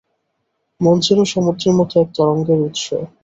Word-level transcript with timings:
মন 0.81 0.97
যেন 1.05 1.19
সমুদ্রের 1.33 1.73
মত 1.77 1.91
এক 1.97 2.07
তরঙ্গের 2.15 2.59
উৎস। 2.61 2.85